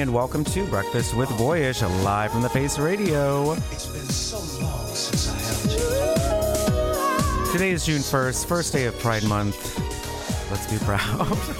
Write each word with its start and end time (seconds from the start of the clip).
Morning 0.00 0.14
and 0.14 0.16
welcome 0.16 0.44
to 0.44 0.64
Breakfast 0.64 1.14
with 1.14 1.28
Boyyyish, 1.30 1.82
live 2.02 2.32
from 2.32 2.40
the 2.40 2.48
Face 2.48 2.78
Radio. 2.78 3.52
It's 3.70 3.84
been 3.84 4.00
so 4.06 4.38
long 4.64 4.86
since 4.94 5.28
I 5.28 5.34
you. 7.44 7.52
Today 7.52 7.72
is 7.72 7.84
June 7.84 8.00
1st, 8.00 8.46
first 8.46 8.72
day 8.72 8.86
of 8.86 8.98
Pride 8.98 9.24
Month. 9.24 9.78
Let's 10.50 10.66
be 10.72 10.78
proud. 10.78 11.36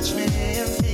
touch 0.00 0.14
me 0.14 0.22
and 0.22 0.68
feel 0.68 0.89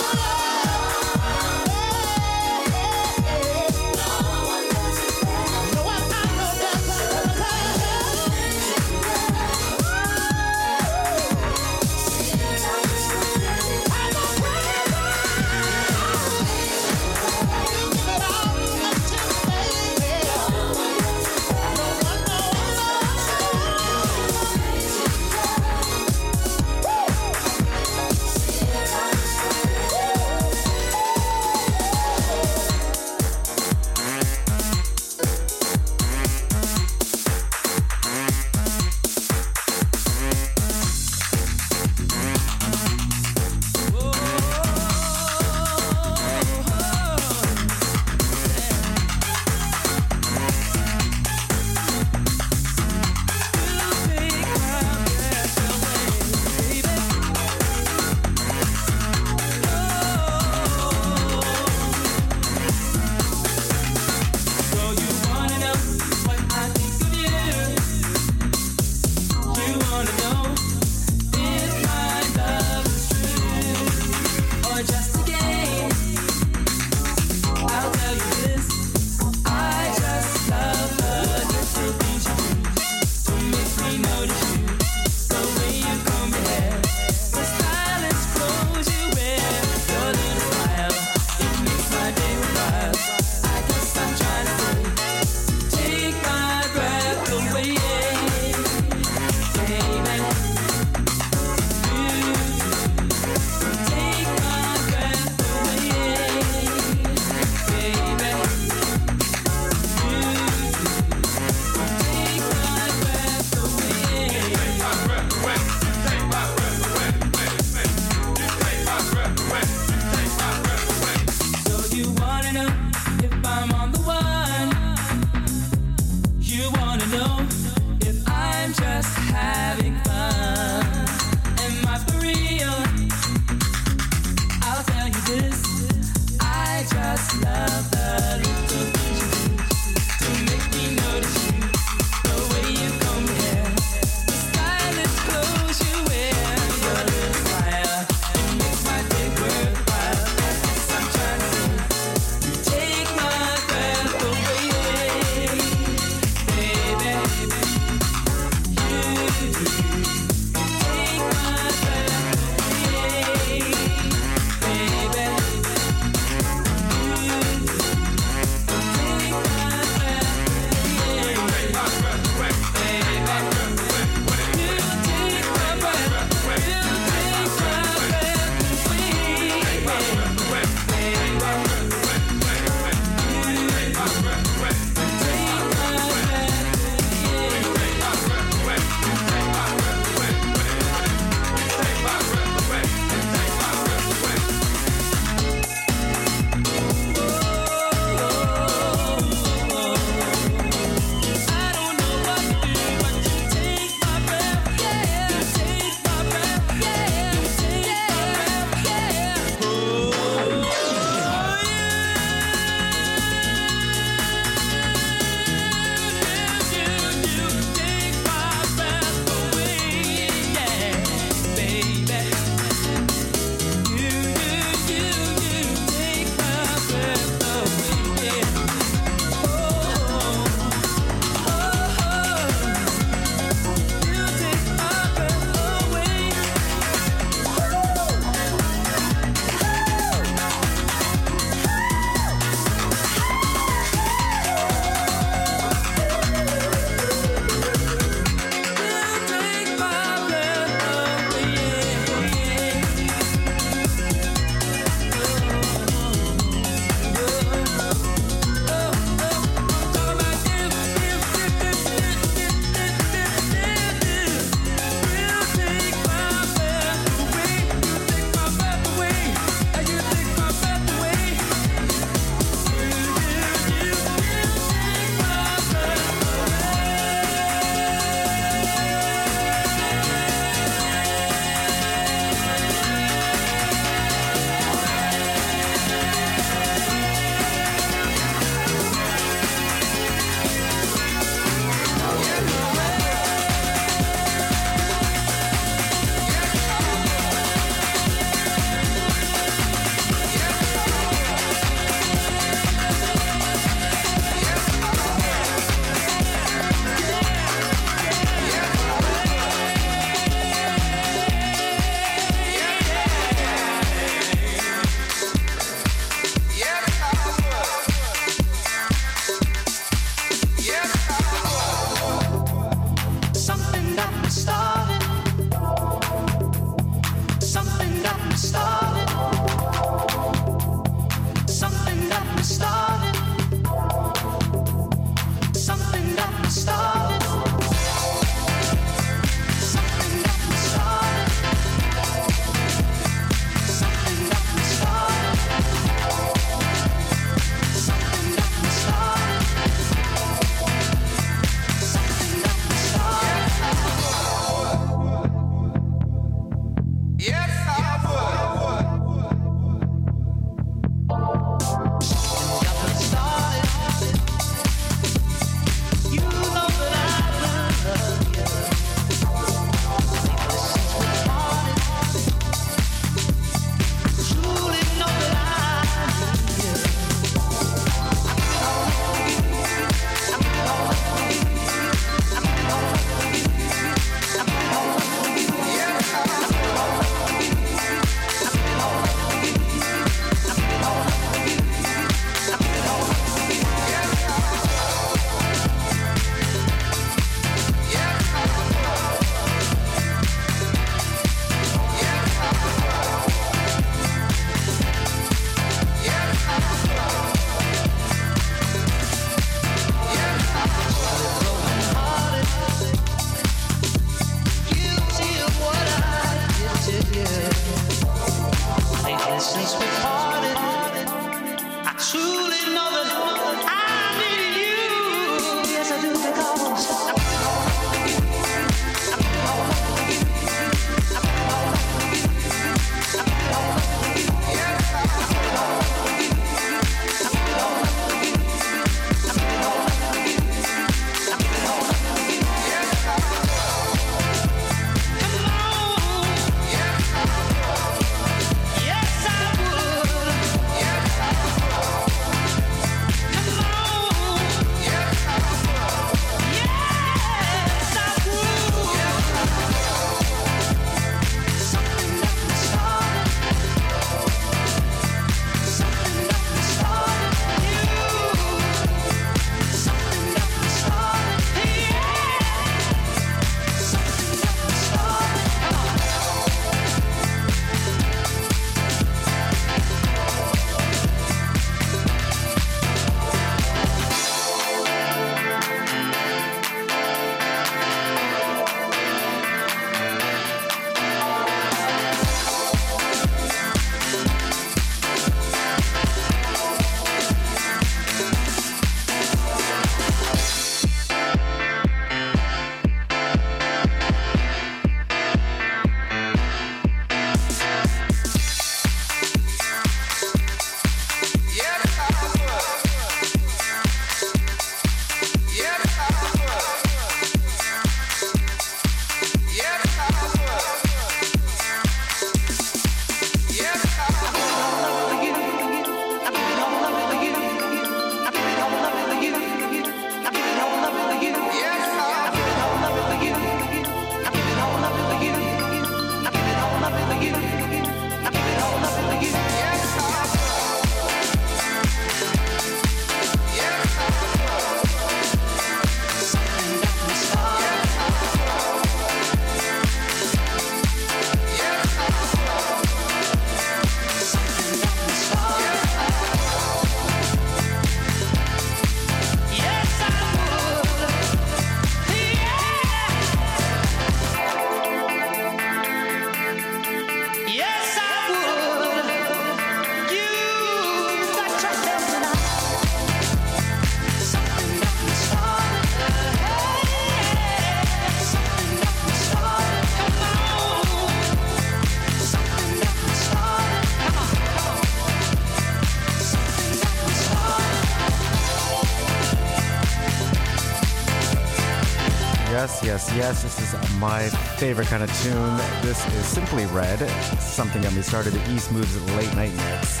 Yes, 593.20 593.42
this 593.42 593.60
is 593.60 593.98
my 594.00 594.30
favorite 594.56 594.86
kind 594.86 595.02
of 595.02 595.22
tune. 595.22 595.58
This 595.82 596.06
is 596.14 596.24
Simply 596.24 596.64
Red, 596.64 597.06
something 597.38 597.82
that 597.82 597.92
we 597.92 598.00
started 598.00 598.34
at 598.34 598.48
East 598.48 598.72
Moves 598.72 598.96
Late 599.14 599.34
Night 599.34 599.54
Mix. 599.56 600.00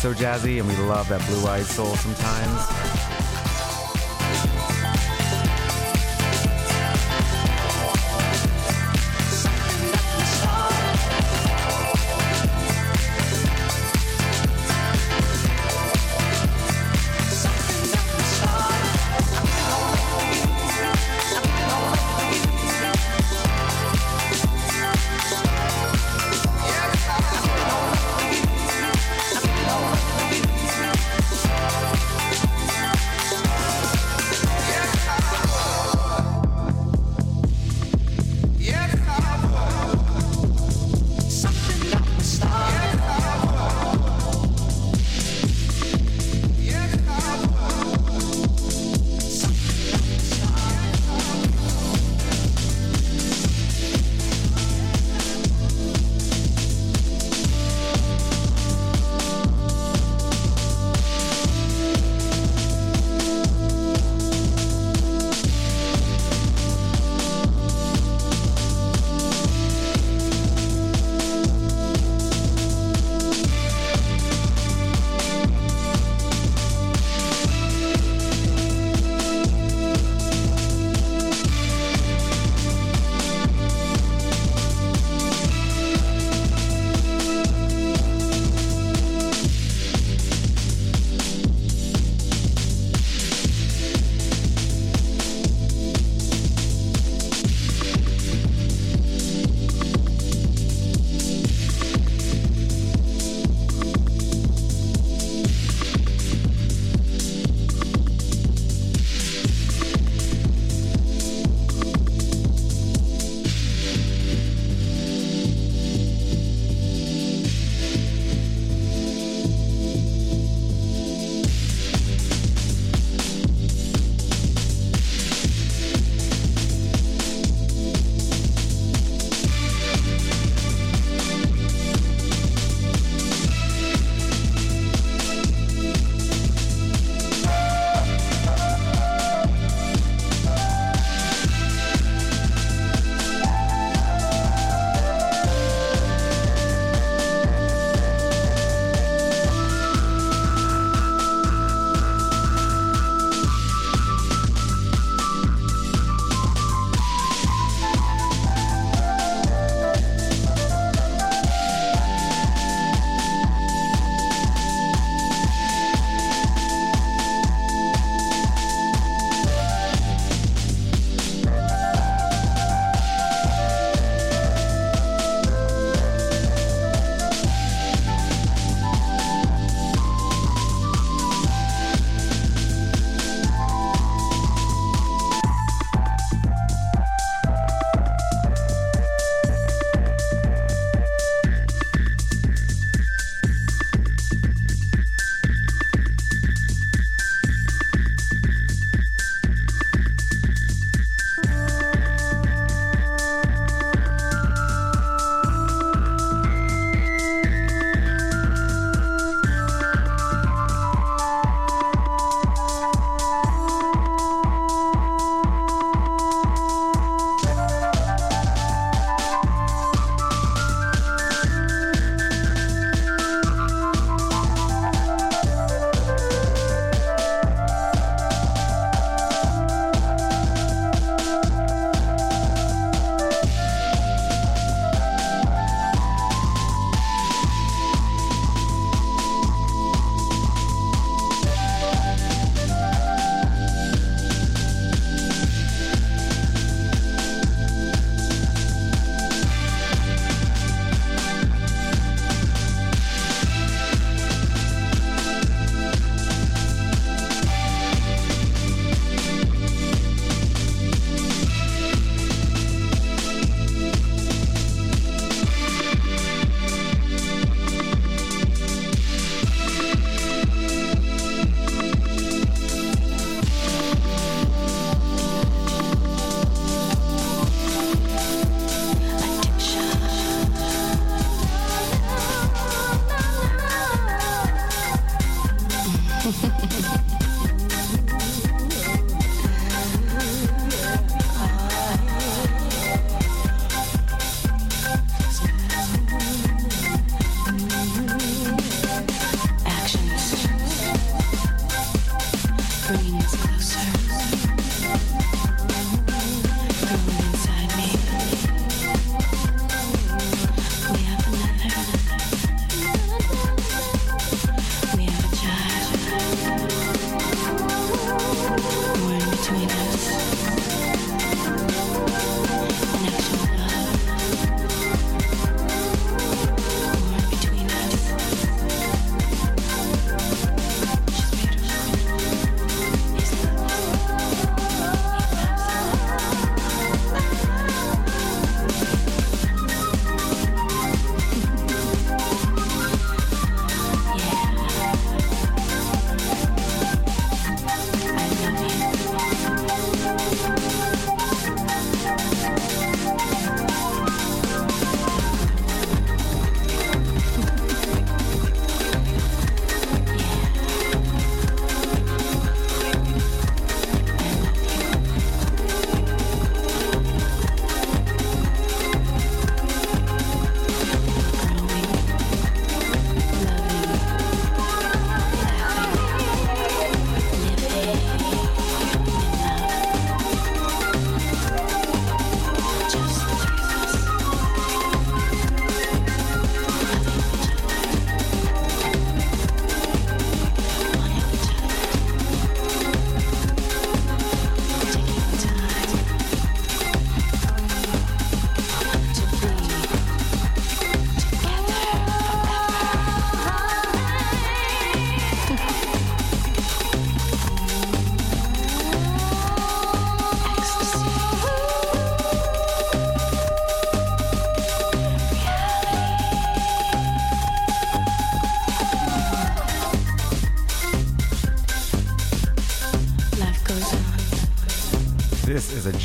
So 0.00 0.14
jazzy, 0.14 0.58
and 0.58 0.66
we 0.66 0.74
love 0.76 1.10
that 1.10 1.20
blue 1.28 1.46
eyed 1.46 1.66
soul 1.66 1.94
sometimes. 1.94 3.01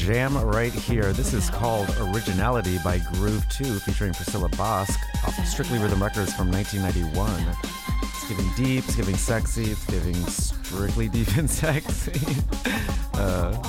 Jam 0.08 0.38
right 0.38 0.72
here. 0.72 1.12
This 1.12 1.34
is 1.34 1.50
called 1.50 1.93
Originality 2.00 2.78
by 2.82 3.00
Groove 3.12 3.46
2 3.50 3.78
featuring 3.80 4.13
Priscilla 4.13 4.48
Bosk 4.52 4.96
off 5.28 5.38
of 5.38 5.46
Strictly 5.46 5.80
Rhythm 5.80 6.02
Records 6.02 6.34
from 6.34 6.50
1991. 6.50 7.30
It's 8.04 8.30
giving 8.30 8.50
deep, 8.56 8.86
it's 8.86 8.96
giving 8.96 9.17
sexy, 9.17 9.65
it's 9.65 9.86
giving 9.88 10.15
strictly 10.28 11.10
deep 11.10 11.28
and 11.36 11.50
sexy. 11.50 12.41
Uh, 13.15 13.62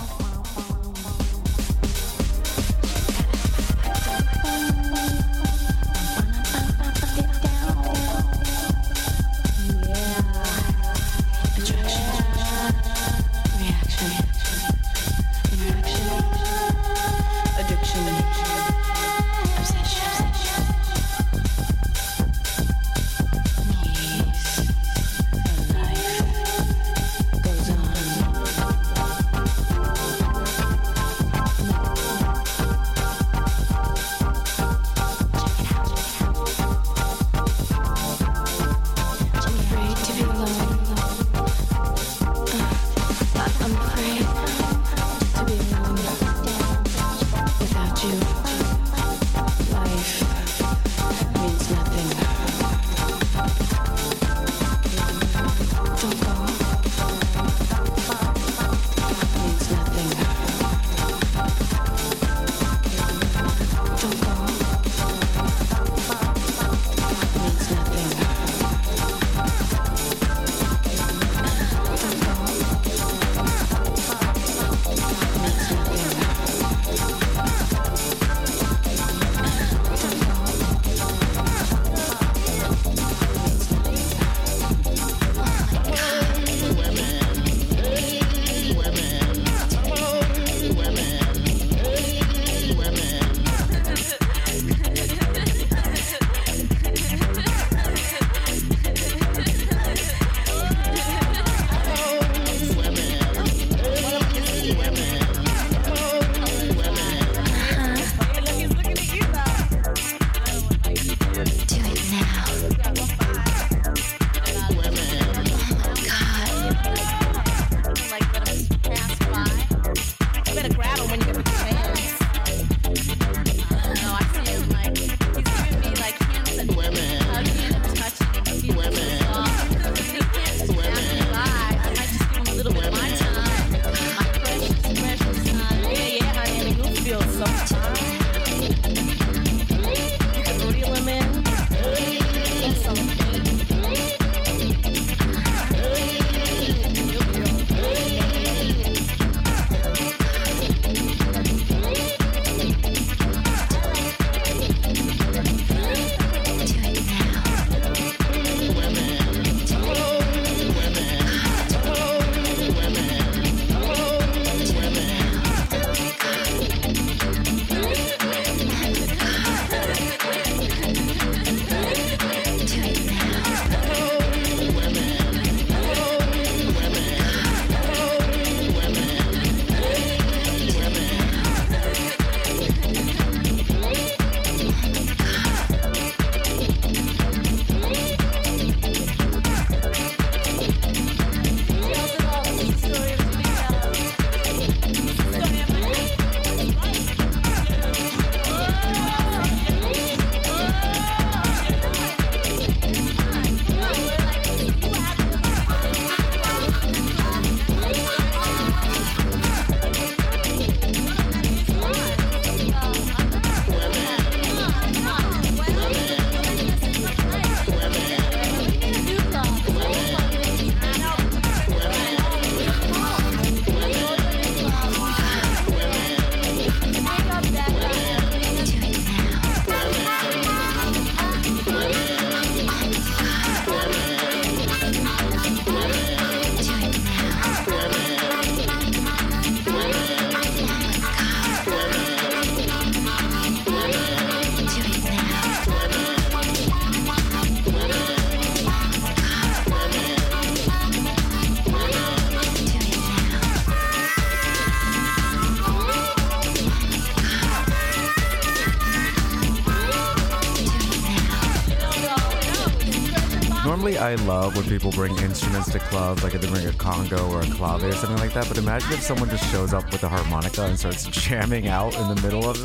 people 264.78 264.92
bring 264.92 265.16
instruments 265.18 265.72
to 265.72 265.78
clubs, 265.80 266.22
like 266.22 266.36
if 266.36 266.40
they 266.40 266.48
bring 266.48 266.64
a 266.64 266.70
conga 266.70 267.18
or 267.30 267.40
a 267.40 267.56
clave 267.56 267.82
or 267.82 267.90
something 267.94 268.18
like 268.18 268.32
that. 268.32 268.46
But 268.46 268.58
imagine 268.58 268.92
if 268.92 269.02
someone 269.02 269.28
just 269.28 269.50
shows 269.50 269.74
up 269.74 269.90
with 269.90 270.04
a 270.04 270.08
harmonica 270.08 270.66
and 270.66 270.78
starts 270.78 271.04
jamming 271.10 271.66
out 271.66 271.96
in 271.96 272.14
the 272.14 272.22
middle 272.22 272.48
of 272.48 272.56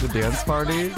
the 0.00 0.08
dance 0.12 0.44
party. 0.44 0.90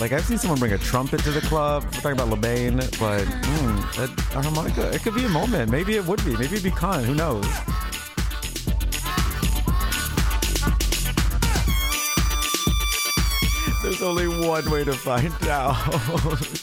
Like 0.00 0.12
I've 0.12 0.24
seen 0.24 0.38
someone 0.38 0.58
bring 0.58 0.72
a 0.72 0.78
trumpet 0.78 1.20
to 1.24 1.32
the 1.32 1.42
club. 1.42 1.84
We're 1.84 1.90
talking 1.90 2.12
about 2.12 2.28
Le 2.28 2.36
Bain, 2.36 2.76
but 2.76 3.26
mm, 3.26 3.98
a, 3.98 4.38
a 4.38 4.42
harmonica. 4.42 4.90
It 4.90 5.02
could 5.02 5.14
be 5.14 5.24
a 5.24 5.28
moment. 5.28 5.70
Maybe 5.70 5.96
it 5.96 6.06
would 6.06 6.24
be. 6.24 6.32
Maybe 6.32 6.54
it'd 6.56 6.62
be 6.62 6.70
con. 6.70 7.04
Who 7.04 7.14
knows? 7.14 7.44
One 14.50 14.68
way 14.68 14.82
to 14.82 14.92
find 14.92 15.32
out. 15.46 15.76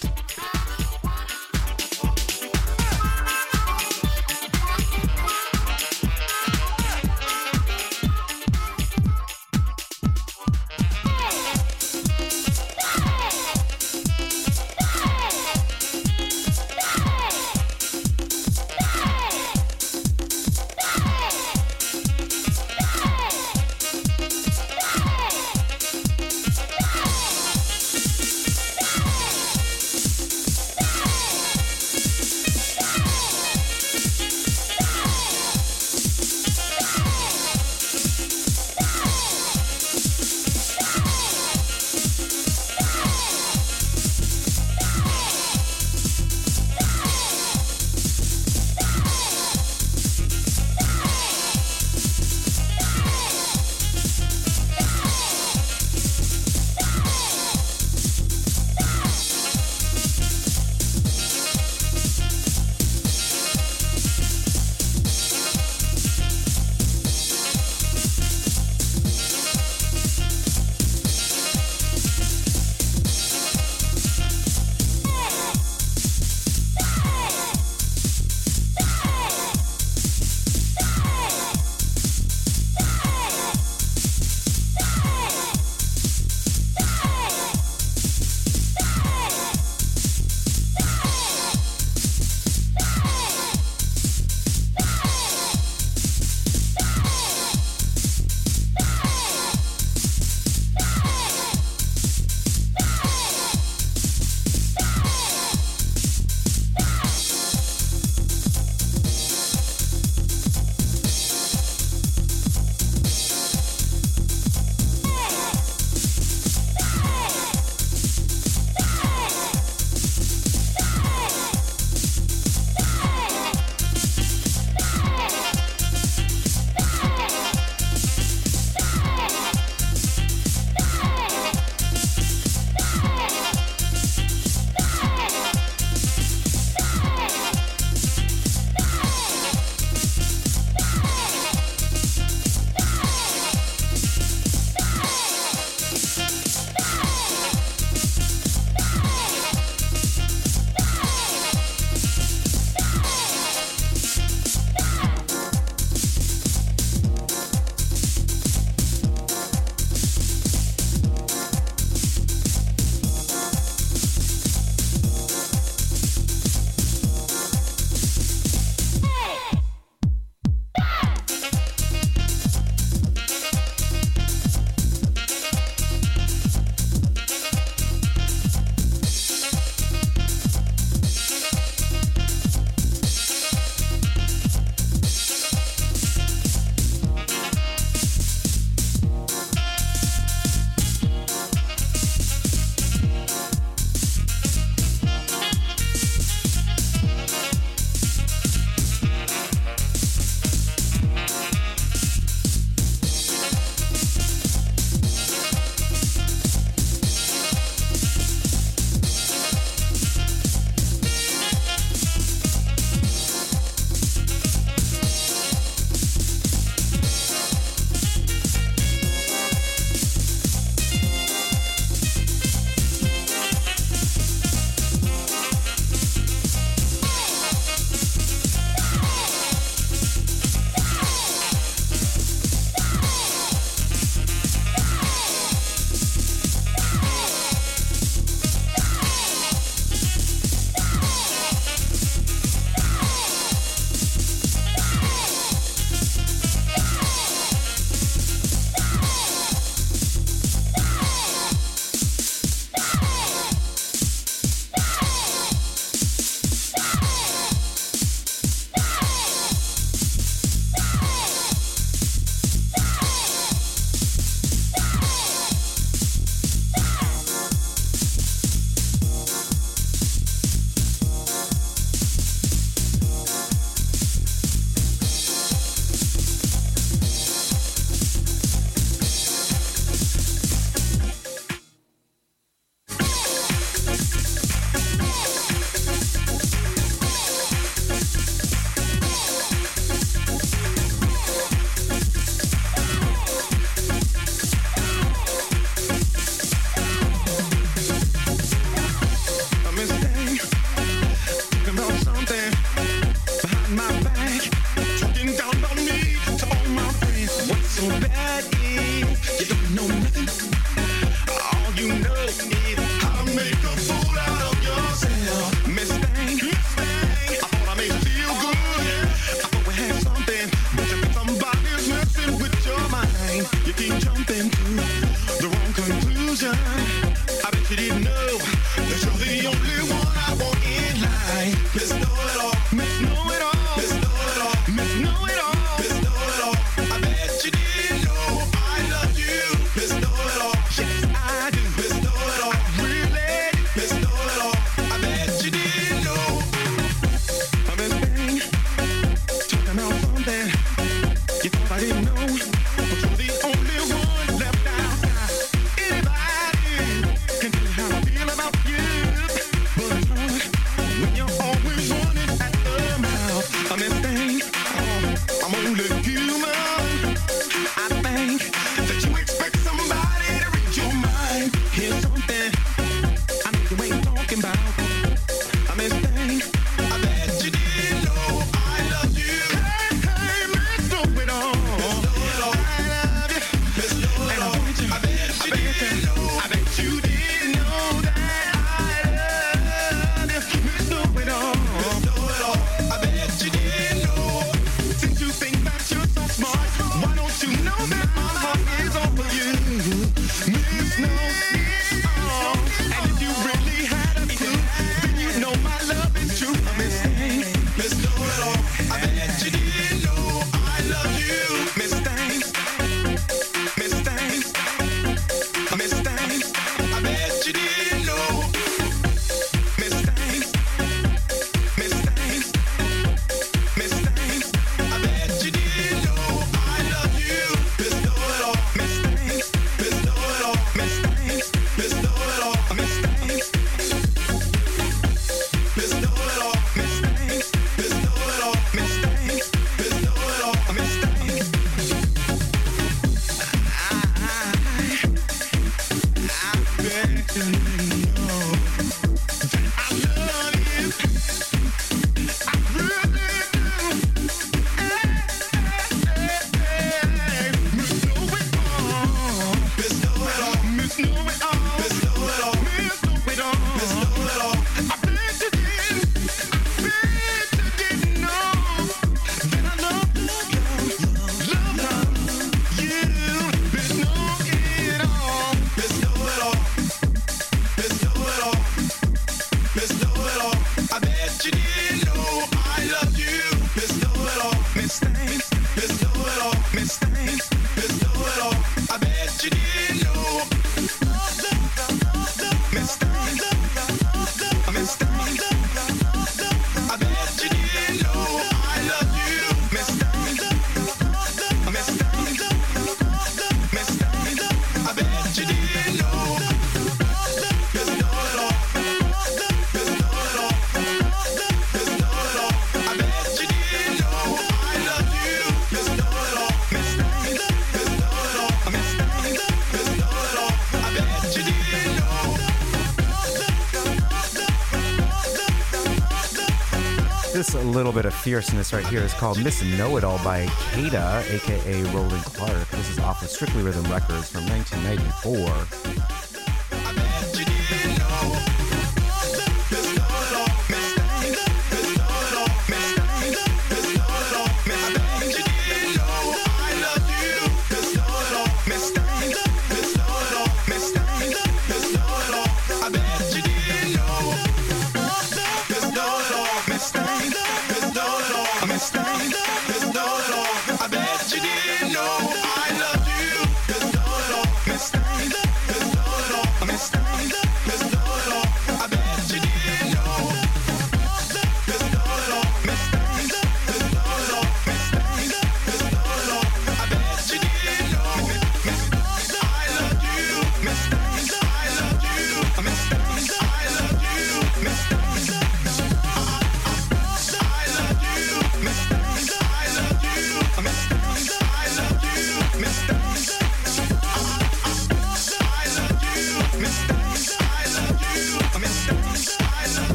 fierceness 528.28 528.74
right 528.74 528.86
here 528.88 529.00
is 529.00 529.14
called 529.14 529.42
Miss 529.42 529.64
Know 529.78 529.96
It 529.96 530.04
All 530.04 530.18
by 530.22 530.48
Kada, 530.74 531.24
aka 531.30 531.84
Roland 531.94 532.26
Clark. 532.26 532.68
This 532.72 532.90
is 532.90 533.00
off 533.00 533.24
of 533.24 533.30
Strictly 533.30 533.64
Rhythm 533.64 533.90
Records 533.90 534.30
from 534.30 534.46
1994. 534.48 536.27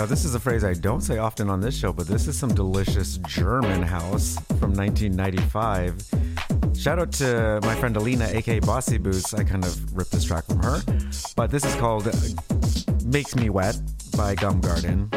Now, 0.00 0.06
this 0.06 0.24
is 0.24 0.34
a 0.34 0.40
phrase 0.40 0.64
I 0.64 0.72
don't 0.72 1.02
say 1.02 1.18
often 1.18 1.50
on 1.50 1.60
this 1.60 1.76
show, 1.76 1.92
but 1.92 2.06
this 2.06 2.26
is 2.26 2.34
some 2.34 2.54
delicious 2.54 3.18
German 3.28 3.82
house 3.82 4.36
from 4.58 4.72
1995. 4.72 6.74
Shout 6.74 6.98
out 6.98 7.12
to 7.12 7.60
my 7.64 7.74
friend 7.74 7.94
Alina, 7.98 8.24
aka 8.24 8.60
Bossy 8.60 8.96
Boots. 8.96 9.34
I 9.34 9.44
kind 9.44 9.62
of 9.62 9.94
ripped 9.94 10.12
this 10.12 10.24
track 10.24 10.46
from 10.46 10.62
her. 10.62 10.80
But 11.36 11.50
this 11.50 11.66
is 11.66 11.74
called 11.74 12.08
Makes 13.04 13.36
Me 13.36 13.50
Wet 13.50 13.78
by 14.16 14.34
Gum 14.36 14.62
Garden. 14.62 15.10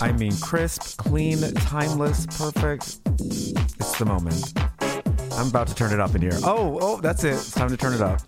I 0.00 0.12
mean, 0.16 0.36
crisp, 0.36 0.98
clean, 0.98 1.40
timeless, 1.54 2.26
perfect. 2.26 3.00
It's 3.18 3.98
the 3.98 4.04
moment. 4.04 4.67
I'm 5.38 5.46
about 5.46 5.68
to 5.68 5.74
turn 5.74 5.92
it 5.92 6.00
up 6.00 6.16
in 6.16 6.22
here. 6.22 6.36
Oh, 6.42 6.78
oh, 6.82 7.00
that's 7.00 7.22
it. 7.22 7.34
It's 7.34 7.52
time 7.52 7.70
to 7.70 7.76
turn 7.76 7.94
it 7.94 8.00
up. 8.00 8.20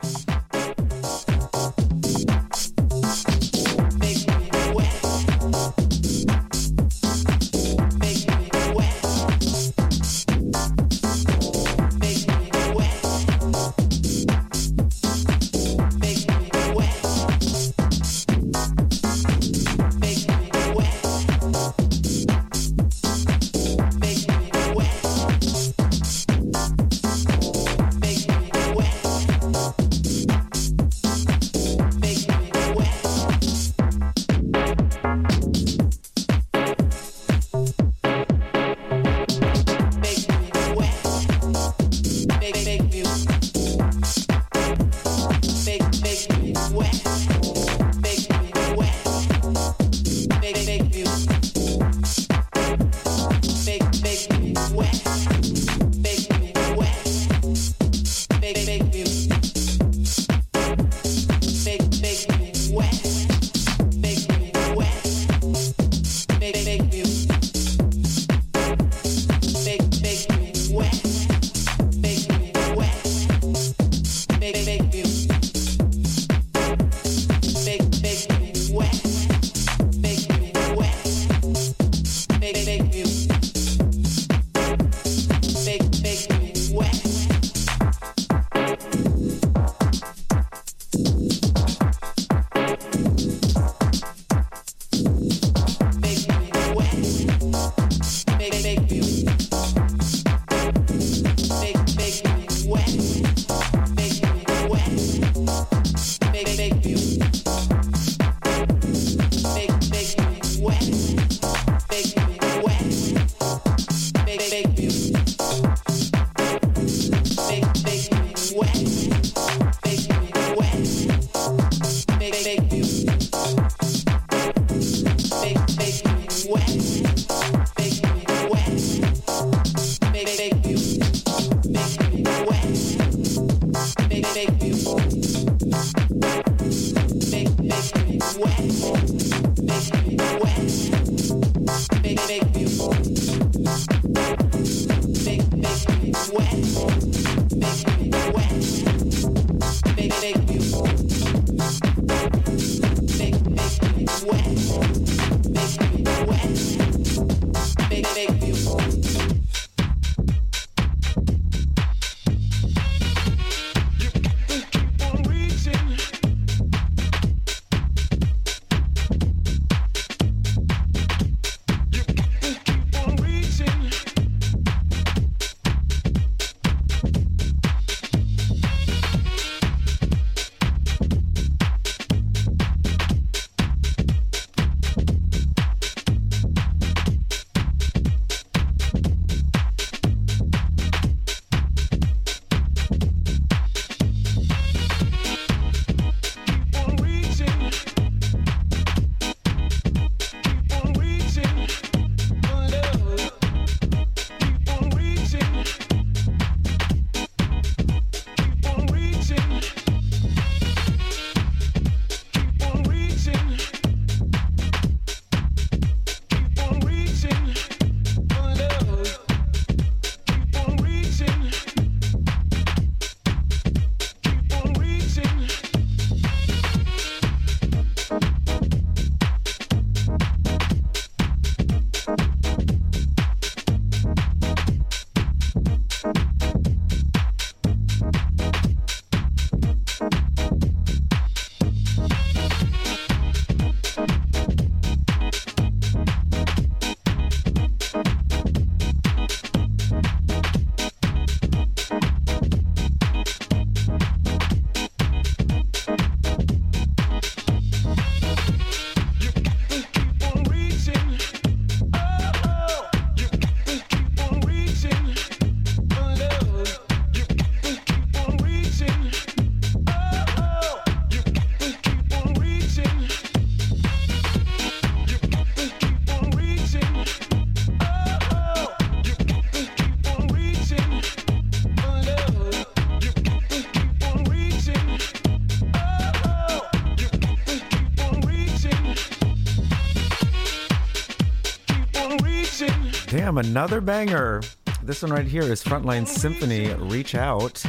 Another 293.41 293.81
banger. 293.81 294.43
This 294.83 295.03
one 295.03 295.13
right 295.13 295.27
here 295.27 295.43
is 295.43 295.65
Frontline 295.65 296.07
Symphony 296.07 296.75
Reach 296.75 297.15
Out 297.15 297.65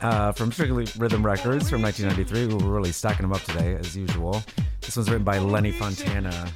uh, 0.00 0.32
from 0.32 0.50
Strictly 0.50 0.86
Rhythm 0.96 1.24
Records 1.24 1.68
from 1.68 1.82
1993. 1.82 2.54
We're 2.54 2.74
really 2.74 2.92
stacking 2.92 3.22
them 3.22 3.34
up 3.34 3.42
today, 3.42 3.74
as 3.74 3.94
usual. 3.94 4.42
This 4.80 4.96
one's 4.96 5.10
written 5.10 5.24
by 5.24 5.38
Lenny 5.38 5.72
Fontana. 5.72 6.48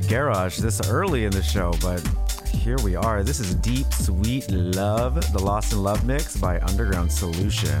Play 0.00 0.08
garage 0.08 0.58
this 0.58 0.80
early 0.90 1.24
in 1.24 1.30
the 1.30 1.42
show, 1.42 1.72
but 1.80 2.06
here 2.52 2.76
we 2.82 2.96
are. 2.96 3.22
This 3.22 3.40
is 3.40 3.54
Deep 3.54 3.86
Sweet 3.92 4.50
Love, 4.50 5.14
the 5.32 5.38
Lost 5.38 5.72
in 5.72 5.82
Love 5.82 6.04
mix 6.04 6.36
by 6.36 6.60
Underground 6.60 7.10
Solution. 7.10 7.80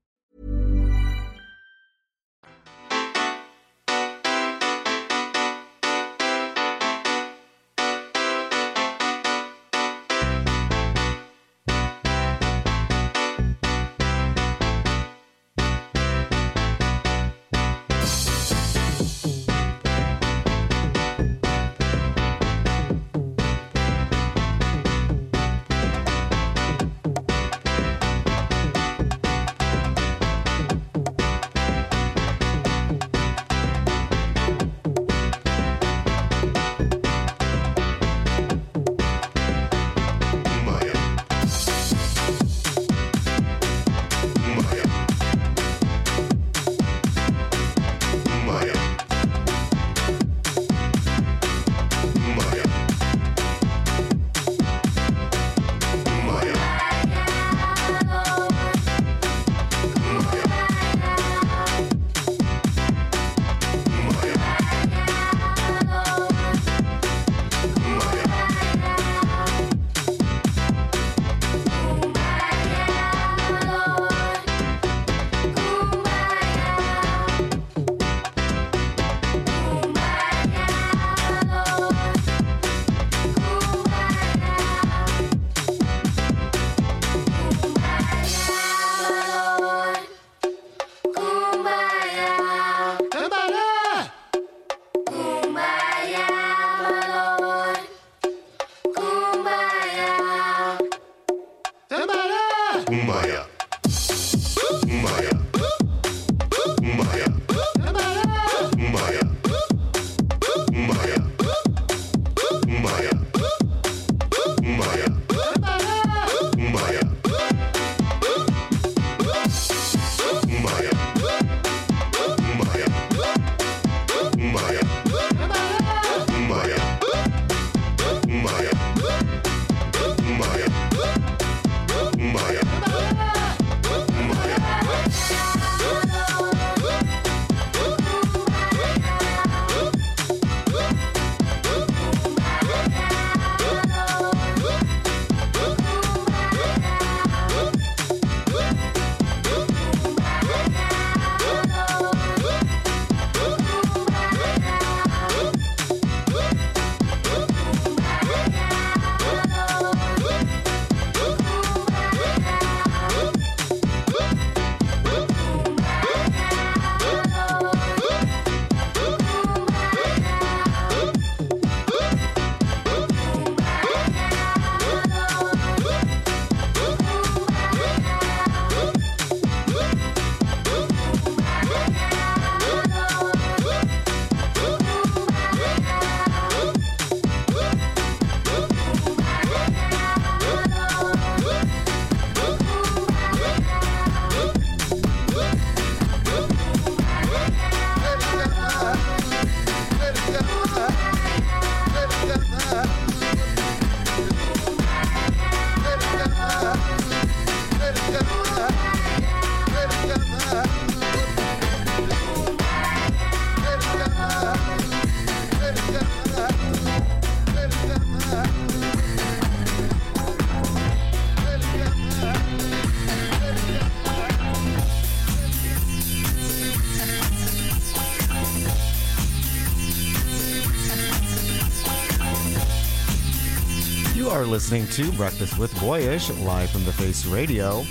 Listening 234.51 234.85
to 234.87 235.09
Breakfast 235.13 235.57
with 235.57 235.73
Boyyyish, 235.75 236.29
live 236.43 236.69
from 236.71 236.83
the 236.83 236.91
Face 236.91 237.25
Radio. 237.25 237.85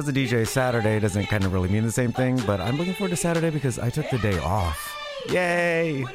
as 0.00 0.08
a 0.08 0.12
DJ, 0.14 0.46
Saturday 0.46 0.98
doesn't 0.98 1.26
kind 1.26 1.44
of 1.44 1.52
really 1.52 1.68
mean 1.68 1.84
the 1.84 1.92
same 1.92 2.10
thing, 2.10 2.40
but 2.46 2.58
I'm 2.58 2.78
looking 2.78 2.94
forward 2.94 3.10
to 3.10 3.16
Saturday 3.16 3.50
because 3.50 3.78
I 3.78 3.90
took 3.90 4.08
the 4.08 4.16
day 4.16 4.38
off. 4.38 4.96
Yay! 5.28 6.06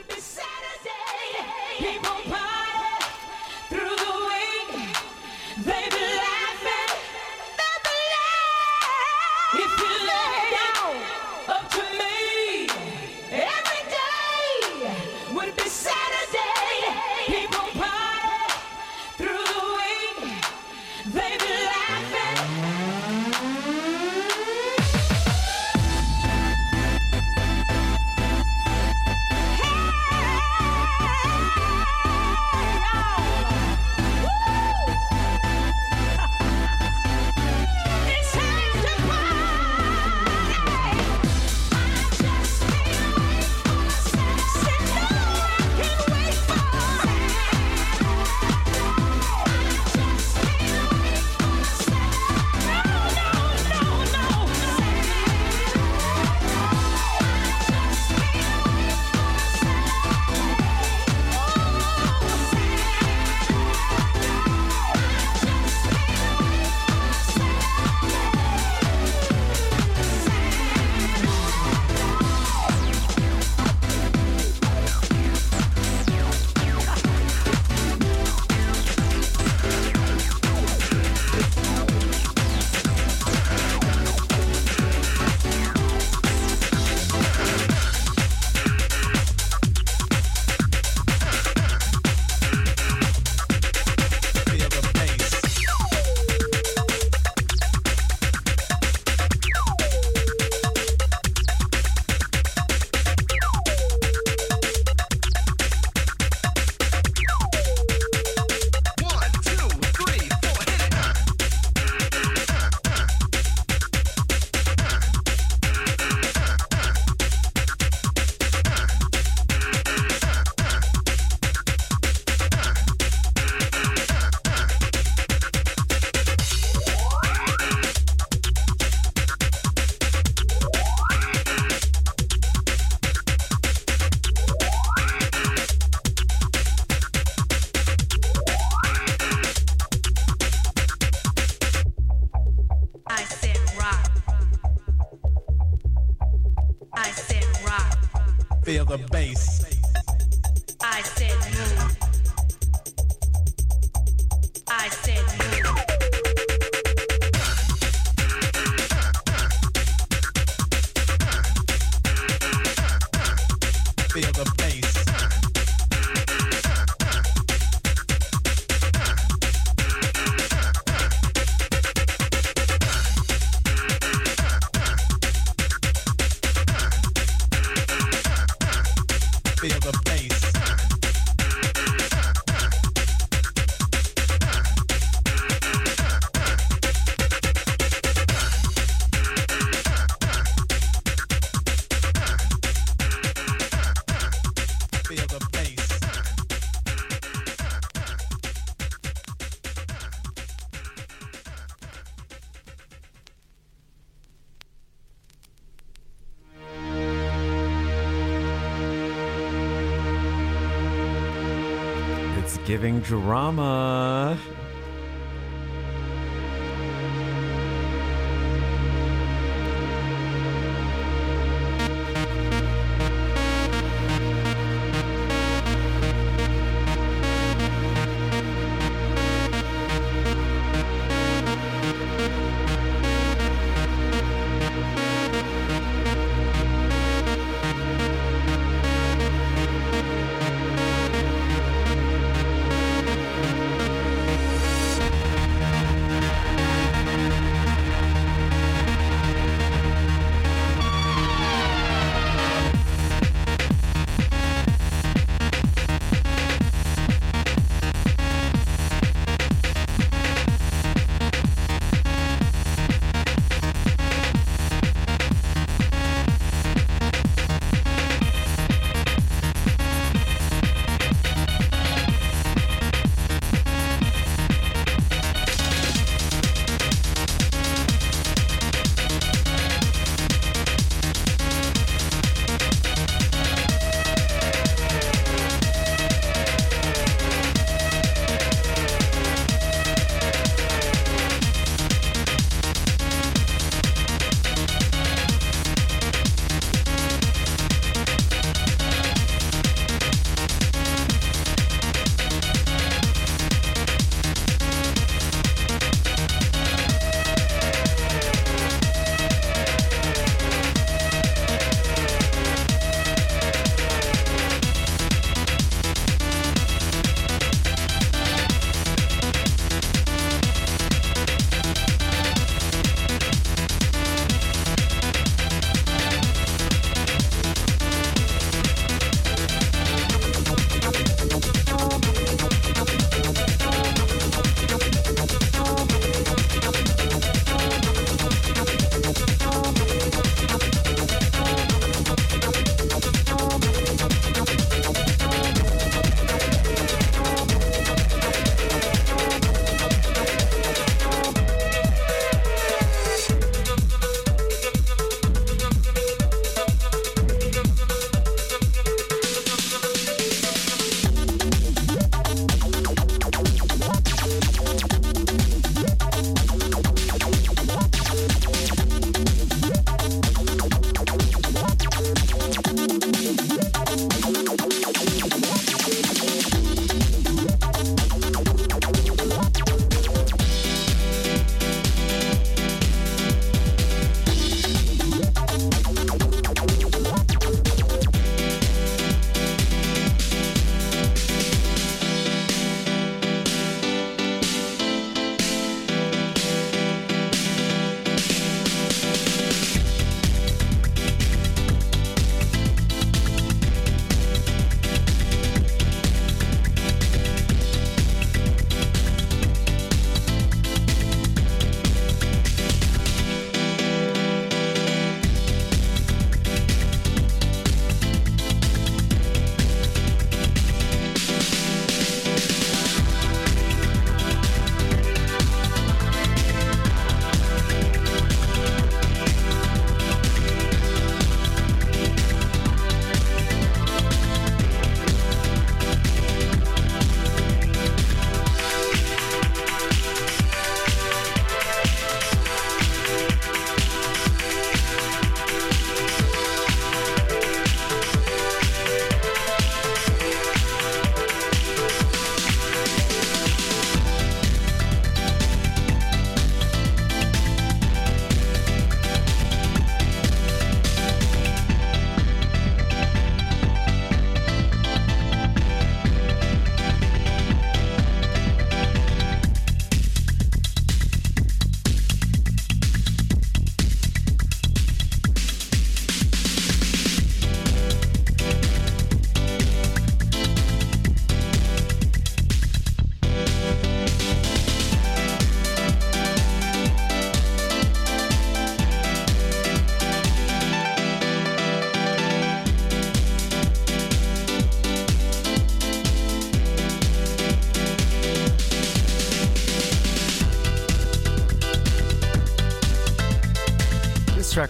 driving 212.85 212.99
drama. 212.99 214.14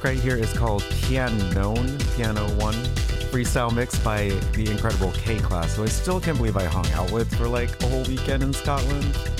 Right 0.05 0.19
here 0.19 0.35
is 0.37 0.53
called 0.53 0.83
Pianon, 0.83 2.15
Piano 2.15 2.47
One, 2.59 2.75
freestyle 3.31 3.73
mix 3.73 3.97
by 3.97 4.27
the 4.53 4.69
incredible 4.69 5.11
K-Klass, 5.13 5.77
who 5.77 5.83
I 5.83 5.87
still 5.87 6.21
can't 6.21 6.37
believe 6.37 6.57
I 6.57 6.65
hung 6.65 6.85
out 6.91 7.11
with 7.11 7.33
for 7.35 7.47
like 7.47 7.81
a 7.81 7.87
whole 7.87 8.03
weekend 8.03 8.43
in 8.43 8.53
Scotland. 8.53 9.34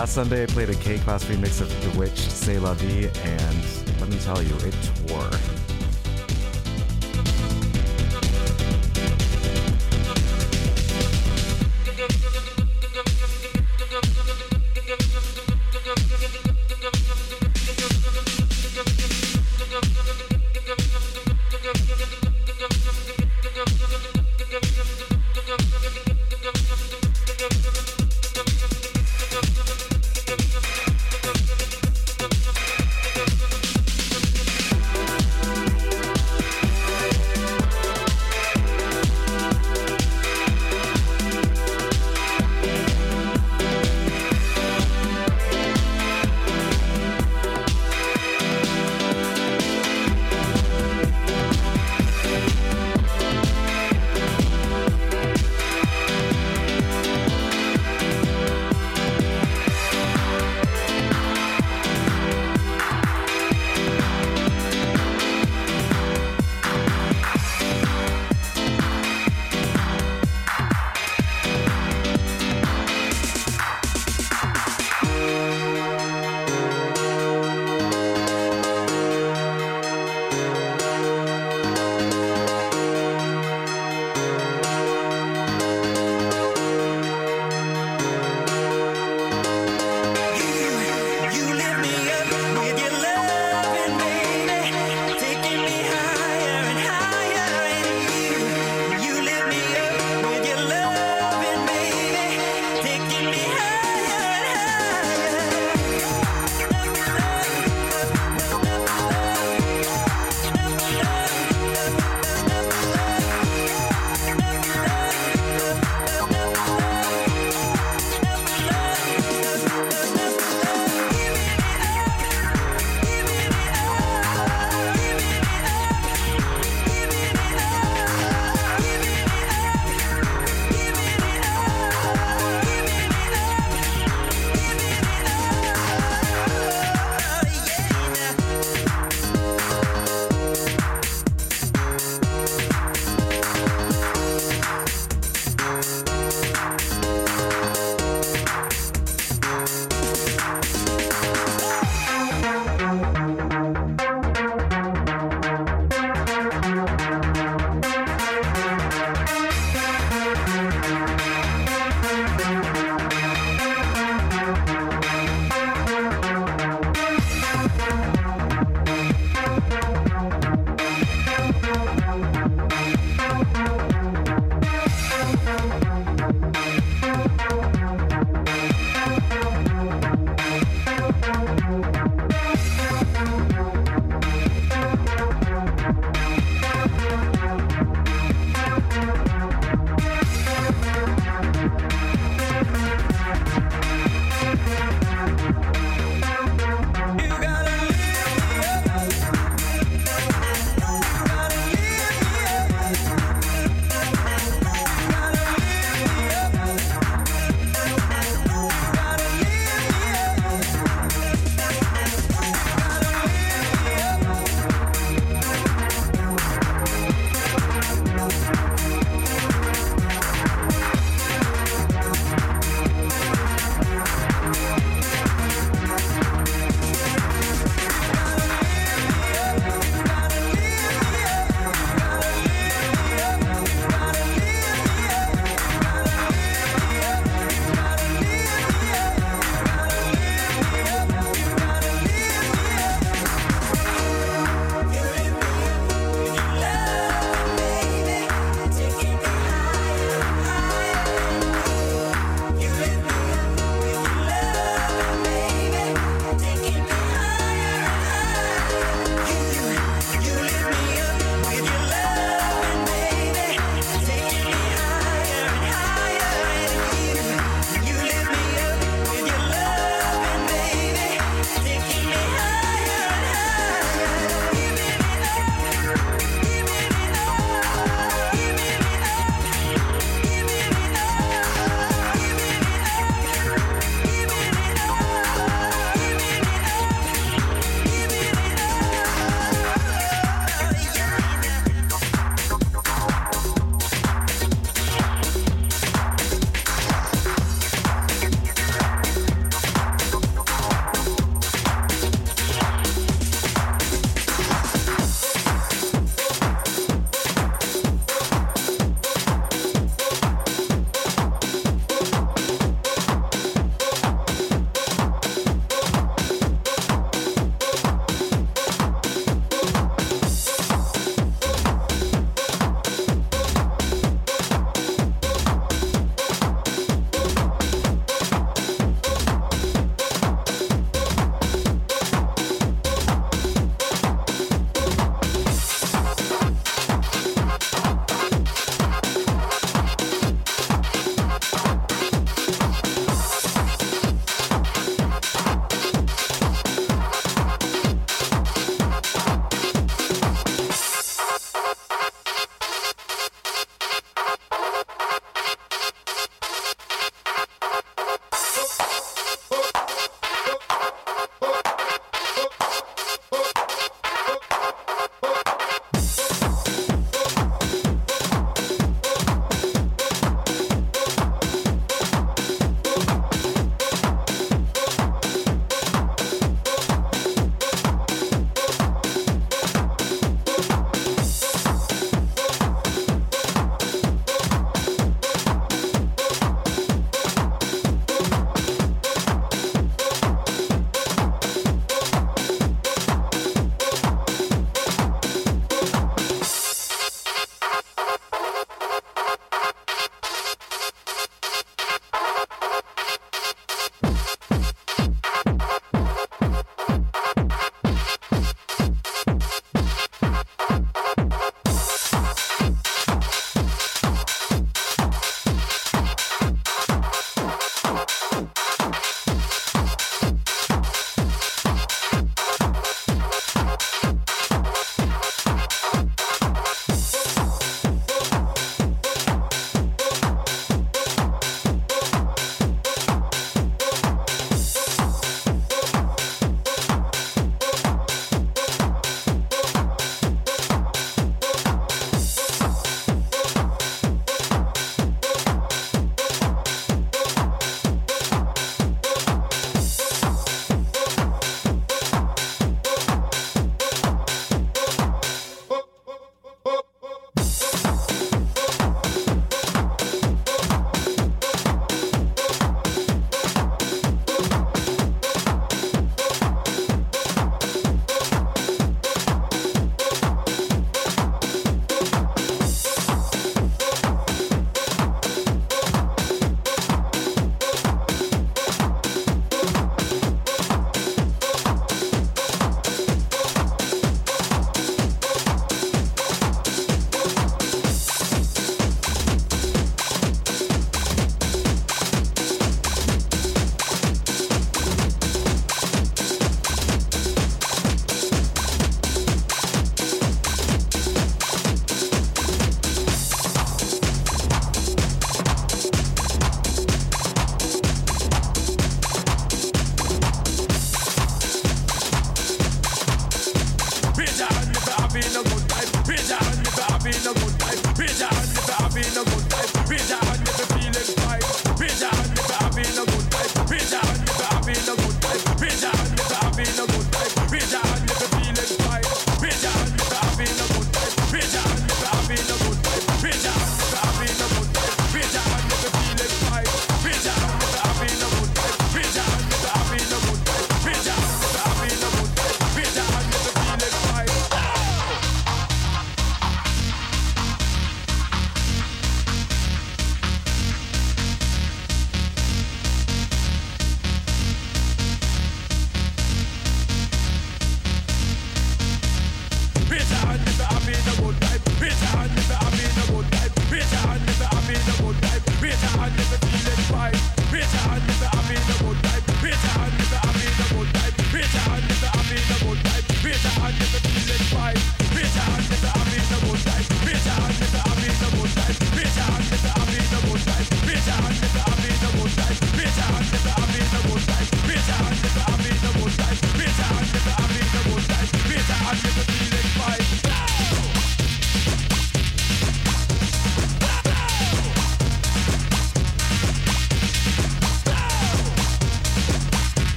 Last 0.00 0.14
Sunday, 0.14 0.44
I 0.44 0.46
played 0.46 0.70
a 0.70 0.74
K-Klass 0.76 1.24
remix 1.24 1.60
of 1.60 1.68
B*Witched 1.82 2.30
C'est 2.30 2.58
La 2.58 2.72
Vie, 2.72 3.10
and 3.22 4.00
let 4.00 4.08
me 4.08 4.16
tell 4.20 4.42
you, 4.42 4.56
it 4.66 4.99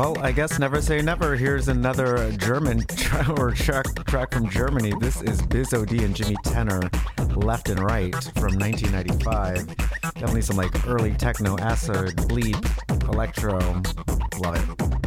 Well, 0.00 0.16
I 0.20 0.32
guess 0.32 0.58
never 0.58 0.80
say 0.80 1.02
never. 1.02 1.36
Here's 1.36 1.68
another 1.68 2.32
German 2.38 2.86
tra- 2.86 3.34
or 3.38 3.50
track, 3.50 3.84
track 4.06 4.32
from 4.32 4.48
Germany. 4.48 4.94
This 4.98 5.20
is 5.20 5.42
Biz 5.42 5.74
OD 5.74 5.90
and 5.90 6.16
Jimi 6.16 6.36
Tenor, 6.42 6.80
Left 7.36 7.68
and 7.68 7.78
Right 7.78 8.14
from 8.14 8.58
1995. 8.58 9.76
Definitely 10.14 10.40
some 10.40 10.56
like 10.56 10.88
early 10.88 11.12
techno, 11.12 11.58
acid, 11.58 12.16
bleep, 12.16 13.12
electro. 13.12 13.58
Love 14.40 14.56
it. 14.56 14.99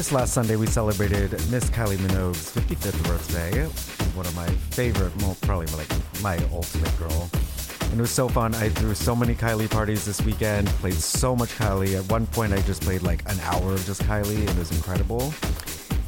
This 0.00 0.12
last 0.12 0.32
Sunday, 0.32 0.56
we 0.56 0.66
celebrated 0.66 1.32
Miss 1.50 1.68
Kylie 1.68 1.98
Minogue's 1.98 2.54
55th 2.54 3.06
birthday. 3.06 3.64
One 4.16 4.24
of 4.24 4.34
my 4.34 4.46
favorite, 4.46 5.14
well, 5.20 5.36
probably 5.42 5.66
like 5.76 5.90
my 6.22 6.38
ultimate 6.54 6.98
girl. 6.98 7.28
And 7.82 7.98
it 7.98 8.00
was 8.00 8.10
so 8.10 8.26
fun. 8.26 8.54
I 8.54 8.70
threw 8.70 8.94
so 8.94 9.14
many 9.14 9.34
Kylie 9.34 9.68
parties 9.68 10.06
this 10.06 10.22
weekend, 10.22 10.68
played 10.68 10.94
so 10.94 11.36
much 11.36 11.50
Kylie. 11.50 11.98
At 12.02 12.10
one 12.10 12.24
point, 12.28 12.54
I 12.54 12.62
just 12.62 12.80
played 12.80 13.02
like 13.02 13.30
an 13.30 13.38
hour 13.40 13.74
of 13.74 13.84
just 13.84 14.02
Kylie. 14.04 14.38
And 14.38 14.48
it 14.48 14.56
was 14.56 14.70
incredible. 14.70 15.34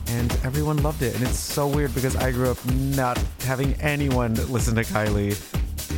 And 0.07 0.33
everyone 0.43 0.83
loved 0.83 1.03
it. 1.03 1.15
And 1.15 1.23
it's 1.25 1.39
so 1.39 1.67
weird 1.67 1.95
because 1.95 2.17
I 2.17 2.33
grew 2.33 2.51
up 2.51 2.65
not 2.67 3.19
having 3.41 3.75
anyone 3.75 4.33
listen 4.51 4.75
to 4.77 4.85
Kylie. 4.85 5.33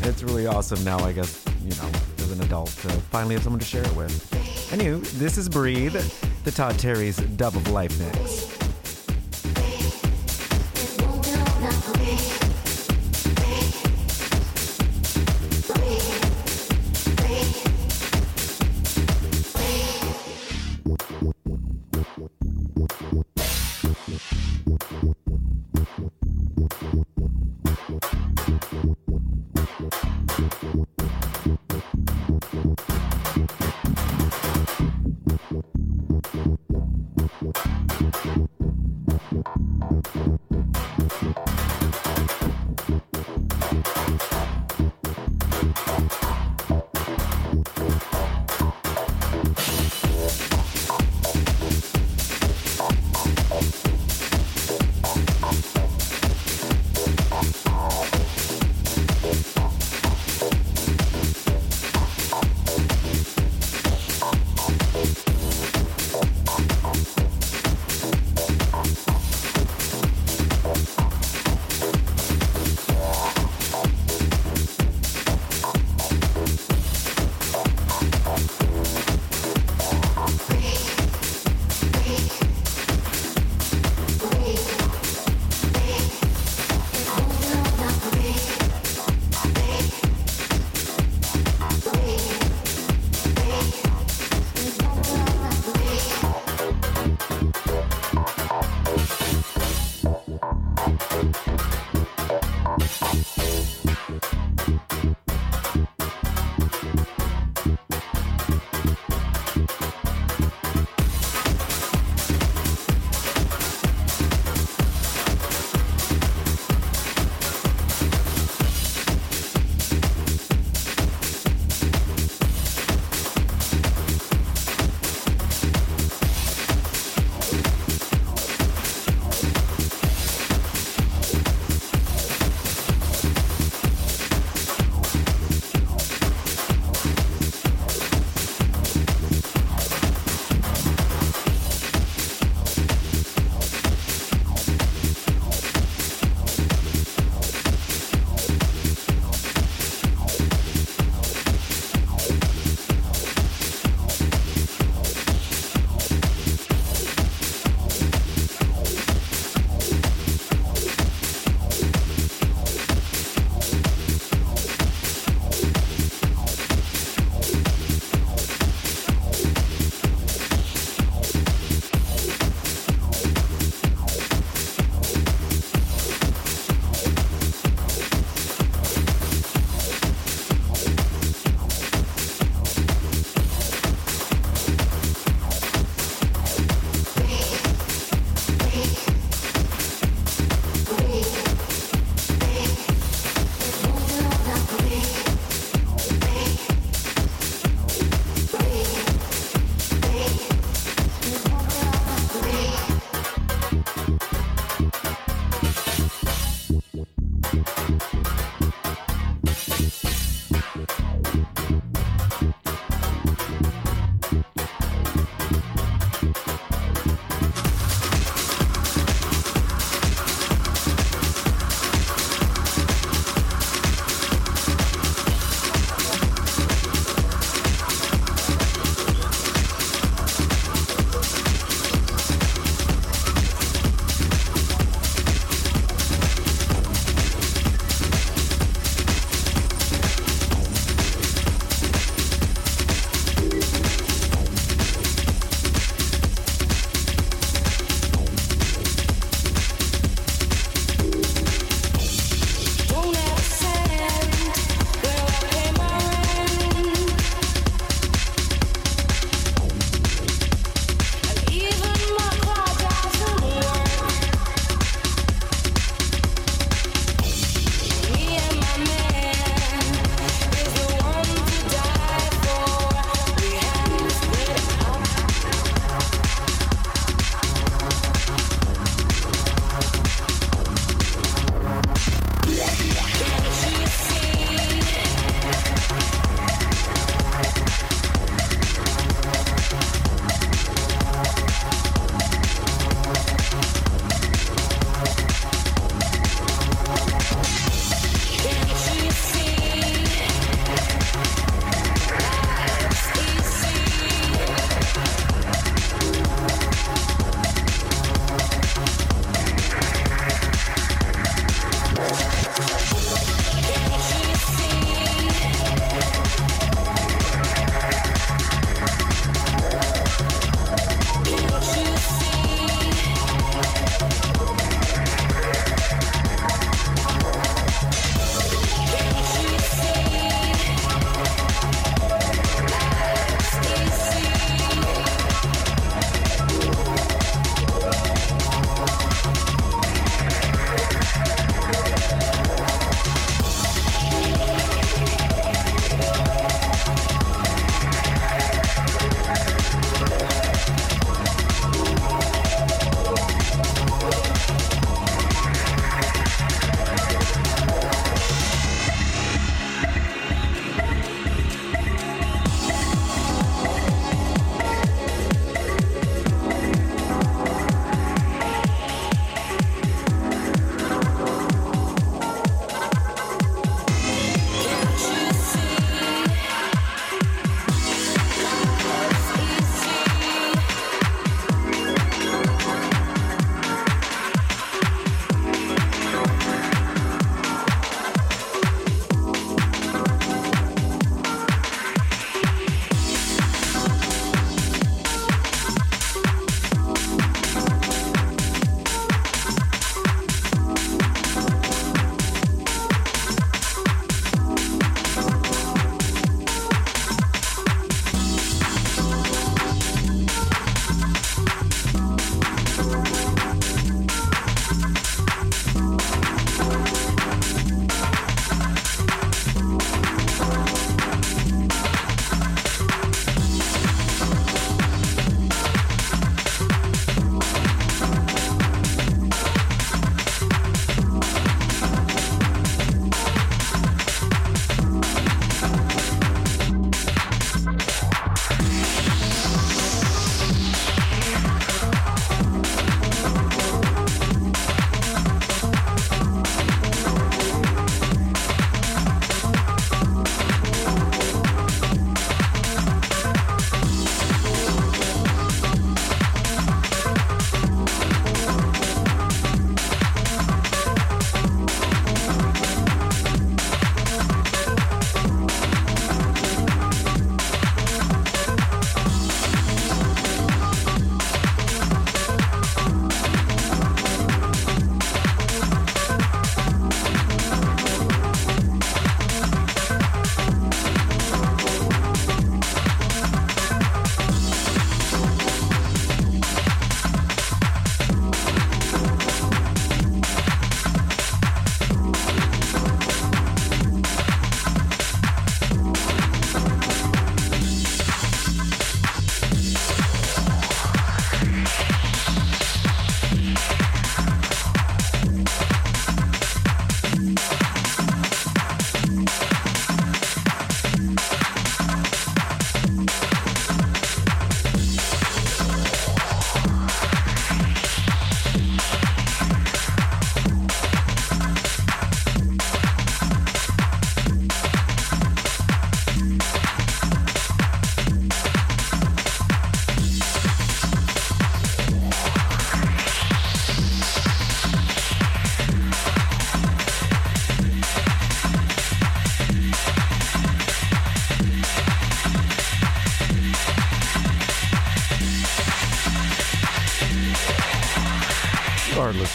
It's 0.05 0.25
really 0.25 0.49
awesome 0.49 0.83
now, 0.83 0.99
I 0.99 1.13
guess, 1.13 1.45
you 1.63 1.71
know, 1.77 1.89
as 2.19 2.33
an 2.33 2.43
adult 2.43 2.71
to 2.71 2.89
finally 3.13 3.37
have 3.37 3.45
someone 3.45 3.61
to 3.61 3.65
share 3.65 3.85
it 3.85 3.95
with. 3.95 4.11
Anywho, 4.71 5.01
this 5.13 5.39
is 5.39 5.49
Breathe, 5.49 5.95
the 6.45 6.51
Todd 6.51 6.79
Terry's 6.79 7.17
Dub 7.17 7.57
of 7.57 7.71
Life 7.71 7.99
mix. 7.99 8.44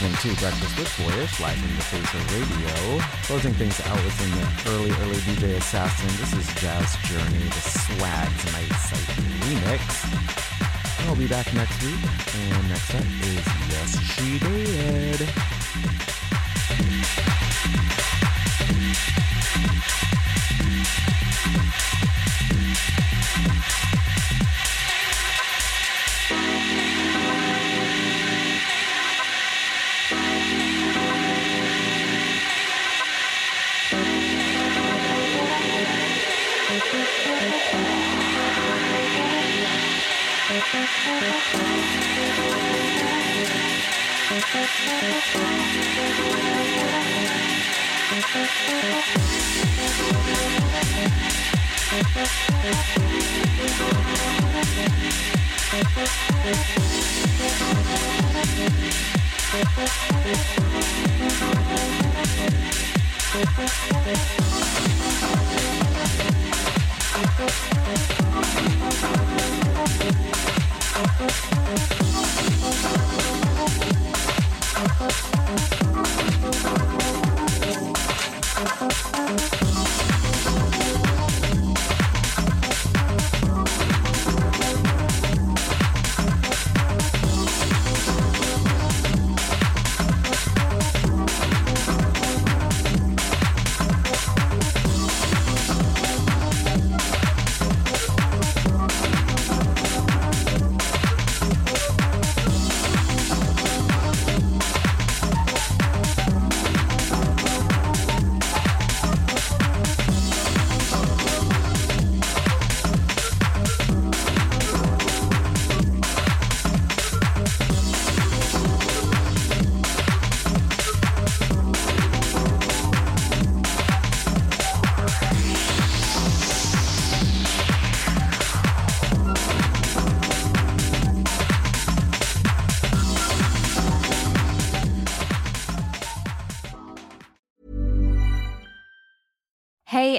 Listening 0.02 0.34
to 0.34 0.40
Breakfast 0.40 0.78
with 0.80 0.88
Boyyyish, 0.96 1.42
live 1.42 1.58
from 1.58 1.76
the 1.76 1.82
face 1.82 2.14
of 2.14 2.24
radio. 2.32 3.04
Closing 3.24 3.54
things 3.56 3.82
out 3.82 4.02
with 4.06 4.14
some 4.14 4.74
early, 4.74 4.92
early 4.92 5.20
DJ 5.28 5.58
Assassin. 5.58 6.08
This 6.22 6.32
is 6.32 6.62
Jazz 6.62 6.96
Journey, 7.04 7.44
the 7.44 7.60
Swags 7.60 8.46
Night 8.54 8.72
Sight 8.80 9.10
remix. 9.44 11.06
I'll 11.06 11.18
be 11.18 11.28
back 11.28 11.54
next 11.54 11.84
week, 11.84 12.00
and 12.34 12.70
next 12.70 12.96
up 12.96 13.04
is 13.24 13.46
Yes 13.68 14.00
She 14.00 14.40
Did. 14.40 15.59